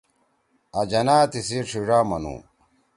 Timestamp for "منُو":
2.09-2.35